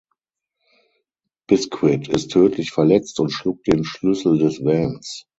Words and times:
Biscuit 1.47 2.07
ist 2.07 2.31
tödlich 2.31 2.71
verletzt 2.71 3.19
und 3.19 3.29
schluckt 3.29 3.67
den 3.67 3.83
Schlüssel 3.85 4.39
des 4.39 4.59
Vans. 4.65 5.27